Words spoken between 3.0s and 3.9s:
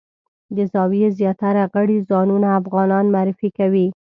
معرفي کوي.